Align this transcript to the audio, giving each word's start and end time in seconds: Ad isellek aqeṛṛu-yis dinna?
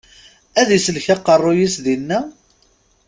Ad 0.59 0.69
isellek 0.77 1.07
aqeṛṛu-yis 1.15 1.75
dinna? 1.85 2.19